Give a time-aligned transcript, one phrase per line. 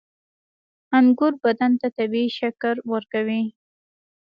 [0.97, 3.43] •انګور بدن ته طبیعي شکر ورکوي.